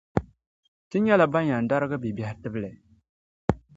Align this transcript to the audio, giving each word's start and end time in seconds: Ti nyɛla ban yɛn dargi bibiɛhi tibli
Ti 0.89 0.97
nyɛla 0.99 1.25
ban 1.33 1.47
yɛn 1.49 1.65
dargi 1.69 1.97
bibiɛhi 2.01 2.35
tibli 2.41 2.71